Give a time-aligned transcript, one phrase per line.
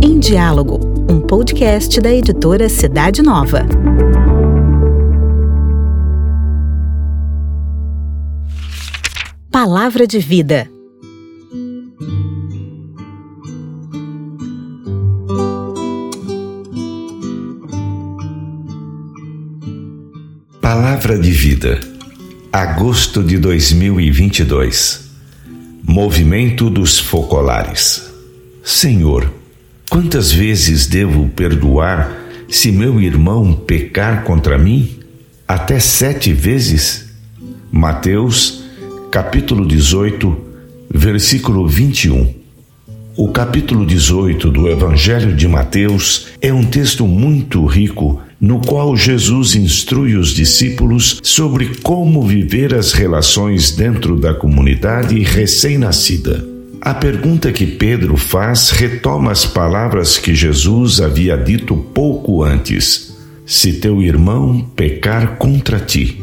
[0.00, 0.78] Em Diálogo,
[1.10, 3.66] um podcast da editora Cidade Nova.
[9.50, 10.70] Palavra de Vida.
[20.60, 21.80] Palavra de Vida,
[22.52, 25.09] agosto de 2022.
[25.82, 28.10] Movimento dos Focolares.
[28.62, 29.32] Senhor,
[29.88, 32.16] quantas vezes devo perdoar
[32.48, 34.98] se meu irmão pecar contra mim?
[35.48, 37.10] Até sete vezes?
[37.72, 38.62] Mateus,
[39.10, 40.36] capítulo 18,
[40.92, 42.34] versículo 21.
[43.16, 49.54] O capítulo 18 do Evangelho de Mateus é um texto muito rico no qual Jesus
[49.54, 56.48] instrui os discípulos sobre como viver as relações dentro da comunidade recém-nascida.
[56.80, 63.74] A pergunta que Pedro faz retoma as palavras que Jesus havia dito pouco antes: Se
[63.74, 66.22] teu irmão pecar contra ti.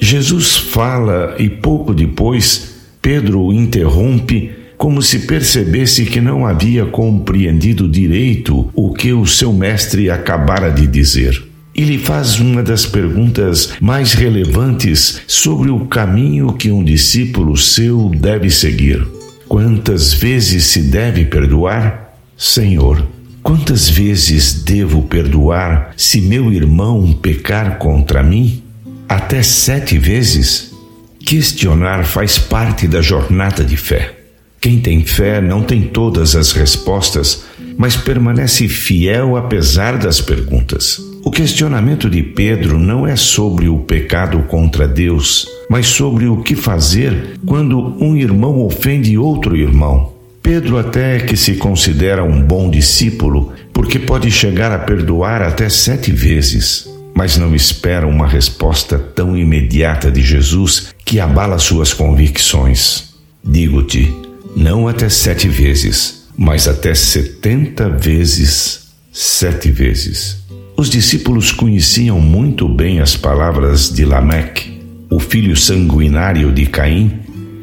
[0.00, 7.88] Jesus fala e pouco depois Pedro o interrompe como se percebesse que não havia compreendido
[7.88, 11.42] direito o que o seu mestre acabara de dizer.
[11.74, 18.10] E lhe faz uma das perguntas mais relevantes sobre o caminho que um discípulo seu
[18.10, 19.02] deve seguir.
[19.48, 22.18] Quantas vezes se deve perdoar?
[22.36, 23.08] Senhor,
[23.42, 28.62] quantas vezes devo perdoar se meu irmão pecar contra mim?
[29.08, 30.74] Até sete vezes?
[31.20, 34.23] Questionar faz parte da jornada de fé.
[34.64, 37.44] Quem tem fé não tem todas as respostas,
[37.76, 40.98] mas permanece fiel apesar das perguntas.
[41.22, 46.56] O questionamento de Pedro não é sobre o pecado contra Deus, mas sobre o que
[46.56, 50.14] fazer quando um irmão ofende outro irmão.
[50.42, 56.10] Pedro até que se considera um bom discípulo, porque pode chegar a perdoar até sete
[56.10, 63.12] vezes, mas não espera uma resposta tão imediata de Jesus que abala suas convicções.
[63.46, 64.23] Digo-te,
[64.56, 70.44] não até sete vezes, mas até setenta vezes sete vezes.
[70.76, 77.20] Os discípulos conheciam muito bem as palavras de Lameque, o filho sanguinário de Caim,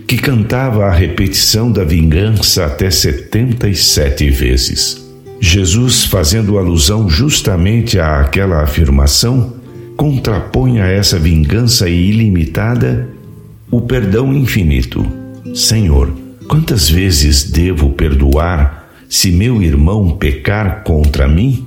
[0.07, 5.01] que cantava a repetição da vingança até setenta e sete vezes.
[5.40, 9.56] Jesus, fazendo alusão justamente àquela afirmação,
[9.97, 13.09] contrapõe a essa vingança ilimitada
[13.69, 15.06] o perdão infinito.
[15.56, 16.13] Senhor,
[16.51, 21.66] Quantas vezes devo perdoar se meu irmão pecar contra mim?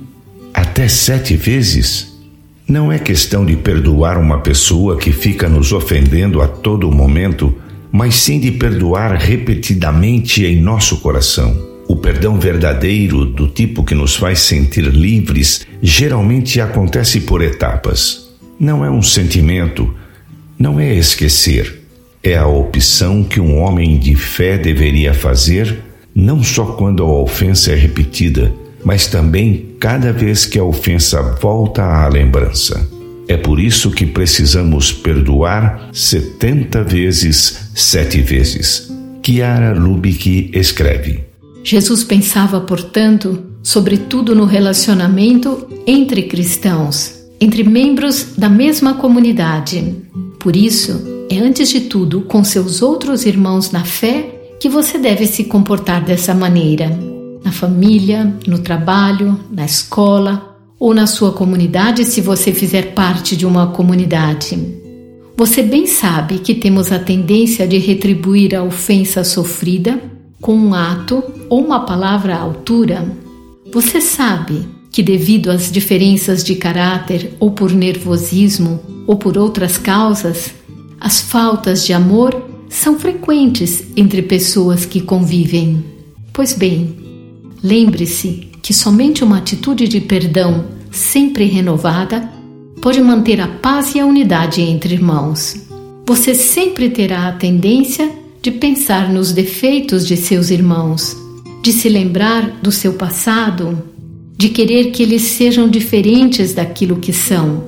[0.53, 2.15] Até sete vezes?
[2.67, 7.51] Não é questão de perdoar uma pessoa que fica nos ofendendo a todo momento,
[7.91, 11.59] mas sim de perdoar repetidamente em nosso coração.
[11.87, 18.29] O perdão verdadeiro, do tipo que nos faz sentir livres, geralmente acontece por etapas.
[18.59, 19.91] Não é um sentimento,
[20.59, 21.84] não é esquecer
[22.25, 25.77] é a opção que um homem de fé deveria fazer,
[26.13, 28.51] não só quando a ofensa é repetida,
[28.83, 32.89] mas também cada vez que a ofensa volta à lembrança.
[33.27, 38.91] É por isso que precisamos perdoar 70 vezes, sete vezes.
[39.21, 41.23] Kiara Lubick escreve.
[41.63, 49.93] Jesus pensava, portanto, sobretudo no relacionamento entre cristãos, entre membros da mesma comunidade.
[50.39, 55.25] Por isso, é antes de tudo com seus outros irmãos na fé que você deve
[55.25, 56.89] se comportar dessa maneira.
[57.43, 63.45] Na família, no trabalho, na escola ou na sua comunidade, se você fizer parte de
[63.45, 64.57] uma comunidade.
[65.37, 69.99] Você bem sabe que temos a tendência de retribuir a ofensa sofrida
[70.39, 73.05] com um ato ou uma palavra à altura.
[73.73, 80.53] Você sabe que, devido às diferenças de caráter, ou por nervosismo, ou por outras causas,
[80.99, 85.83] as faltas de amor são frequentes entre pessoas que convivem.
[86.33, 86.95] Pois bem,
[87.63, 92.29] lembre-se que somente uma atitude de perdão sempre renovada
[92.81, 95.55] pode manter a paz e a unidade entre irmãos.
[96.07, 98.11] Você sempre terá a tendência
[98.41, 101.17] de pensar nos defeitos de seus irmãos,
[101.63, 103.81] de se lembrar do seu passado,
[104.37, 107.63] de querer que eles sejam diferentes daquilo que são.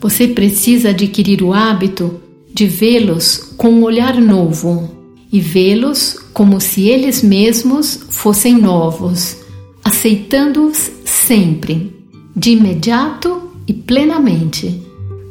[0.00, 2.20] Você precisa adquirir o hábito
[2.56, 4.90] de vê-los com um olhar novo
[5.30, 9.36] e vê-los como se eles mesmos fossem novos,
[9.84, 11.94] aceitando-os sempre,
[12.34, 14.80] de imediato e plenamente,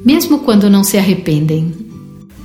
[0.06, 1.74] mesmo quando não se arrependem.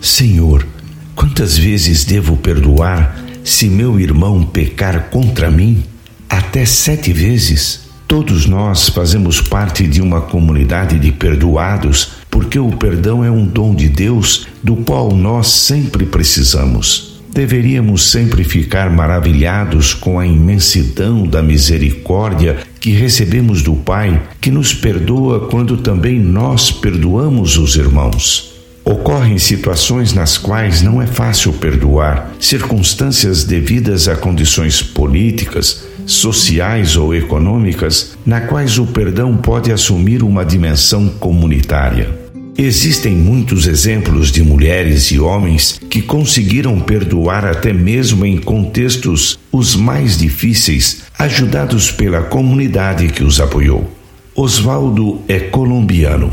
[0.00, 0.66] Senhor,
[1.14, 5.82] quantas vezes devo perdoar Se meu irmão pecar contra mim,
[6.26, 13.22] até sete vezes, todos nós fazemos parte de uma comunidade de perdoados, porque o perdão
[13.22, 17.20] é um dom de Deus do qual nós sempre precisamos.
[17.34, 24.72] Deveríamos sempre ficar maravilhados com a imensidão da misericórdia que recebemos do Pai, que nos
[24.72, 28.54] perdoa quando também nós perdoamos os irmãos.
[28.86, 37.14] Ocorrem situações nas quais não é fácil perdoar, circunstâncias devidas a condições políticas, sociais ou
[37.14, 42.19] econômicas, na quais o perdão pode assumir uma dimensão comunitária.
[42.62, 49.74] Existem muitos exemplos de mulheres e homens que conseguiram perdoar até mesmo em contextos os
[49.74, 53.90] mais difíceis, ajudados pela comunidade que os apoiou.
[54.34, 56.30] Osvaldo é colombiano.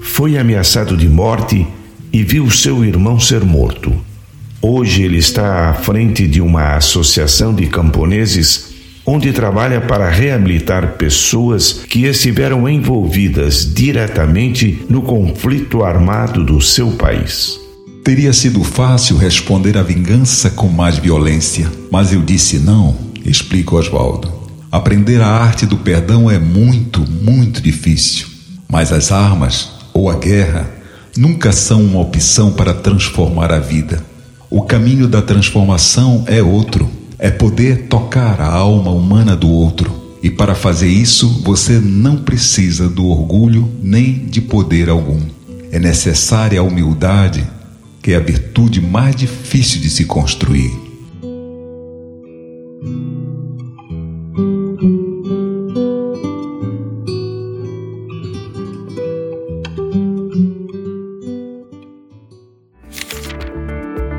[0.00, 1.66] Foi ameaçado de morte
[2.12, 3.92] e viu seu irmão ser morto.
[4.62, 8.67] Hoje ele está à frente de uma associação de camponeses
[9.10, 17.58] onde trabalha para reabilitar pessoas que estiveram envolvidas diretamente no conflito armado do seu país.
[18.04, 22.94] Teria sido fácil responder à vingança com mais violência, mas eu disse não,
[23.24, 24.30] explica Oswaldo.
[24.70, 28.26] Aprender a arte do perdão é muito, muito difícil,
[28.70, 30.68] mas as armas ou a guerra
[31.16, 34.04] nunca são uma opção para transformar a vida.
[34.50, 39.92] O caminho da transformação é outro é poder tocar a alma humana do outro.
[40.22, 45.20] E para fazer isso, você não precisa do orgulho nem de poder algum.
[45.70, 47.44] É necessária a humildade,
[48.02, 50.87] que é a virtude mais difícil de se construir.